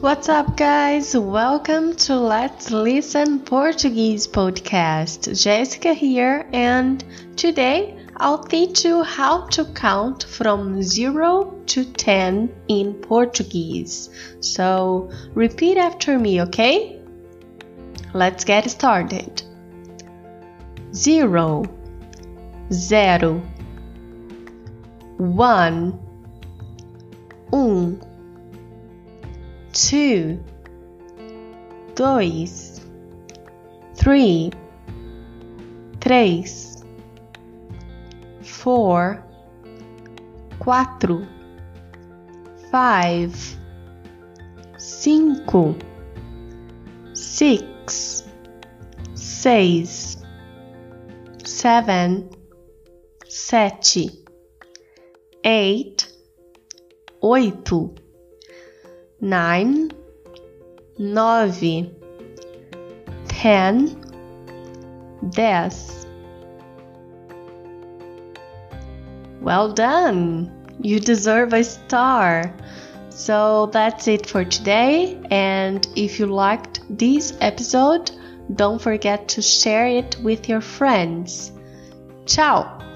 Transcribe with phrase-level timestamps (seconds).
[0.00, 1.16] What's up, guys?
[1.16, 5.42] Welcome to Let's Listen Portuguese podcast.
[5.42, 12.94] Jessica here, and today I'll teach you how to count from 0 to 10 in
[12.94, 14.10] Portuguese.
[14.38, 17.02] So, repeat after me, okay?
[18.14, 19.42] Let's get started.
[20.94, 21.64] 0
[22.70, 23.42] Zero
[25.16, 26.00] 1
[27.52, 28.00] Um
[29.78, 30.42] two,
[31.94, 32.80] dois,
[33.94, 34.50] three,
[36.00, 36.82] três,
[38.42, 39.24] four,
[40.58, 41.24] quatro,
[42.72, 43.32] five,
[44.78, 45.76] cinco,
[47.12, 48.24] six,
[49.14, 50.16] seis,
[51.44, 52.28] seven,
[53.28, 54.24] sete,
[55.44, 56.12] eight,
[57.22, 57.94] oito
[59.20, 59.90] nine,
[60.98, 61.90] nove,
[63.28, 63.88] ten,
[65.24, 66.06] dez.
[69.40, 70.52] Well done!
[70.80, 72.54] You deserve a star!
[73.10, 75.20] So that's it for today.
[75.30, 78.10] And if you liked this episode,
[78.54, 81.52] don't forget to share it with your friends.
[82.26, 82.87] Ciao!